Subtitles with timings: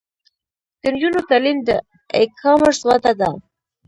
[0.81, 1.69] د نجونو تعلیم د
[2.15, 3.29] ای کامرس وده ده.